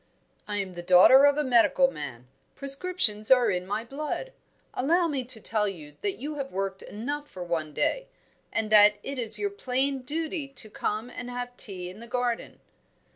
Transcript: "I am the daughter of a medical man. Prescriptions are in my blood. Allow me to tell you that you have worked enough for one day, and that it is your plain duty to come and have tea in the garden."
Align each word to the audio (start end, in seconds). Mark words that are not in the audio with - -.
"I 0.47 0.57
am 0.57 0.73
the 0.73 0.81
daughter 0.81 1.25
of 1.25 1.37
a 1.37 1.43
medical 1.43 1.91
man. 1.91 2.27
Prescriptions 2.55 3.29
are 3.29 3.51
in 3.51 3.67
my 3.67 3.83
blood. 3.85 4.31
Allow 4.73 5.07
me 5.07 5.23
to 5.25 5.39
tell 5.39 5.67
you 5.67 5.95
that 6.01 6.17
you 6.17 6.37
have 6.37 6.51
worked 6.51 6.81
enough 6.81 7.29
for 7.29 7.43
one 7.43 7.71
day, 7.71 8.07
and 8.51 8.71
that 8.71 8.95
it 9.03 9.19
is 9.19 9.37
your 9.37 9.51
plain 9.51 9.99
duty 10.01 10.47
to 10.47 10.71
come 10.71 11.11
and 11.11 11.29
have 11.29 11.55
tea 11.55 11.87
in 11.87 11.99
the 11.99 12.07
garden." 12.07 12.59